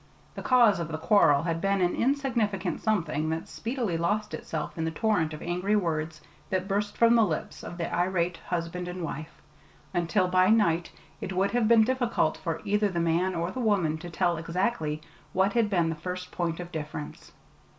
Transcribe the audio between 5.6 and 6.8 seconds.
words that